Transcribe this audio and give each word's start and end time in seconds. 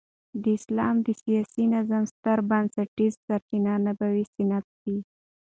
د 0.41 0.43
اسلام 0.57 0.95
د 1.05 1.07
سیاسي 1.23 1.63
نظام 1.75 2.03
ستره 2.13 2.43
بنسټيزه 2.49 3.17
سرچینه 3.25 3.73
نبوي 3.85 4.25
سنت 4.35 4.65
دي. 4.81 4.97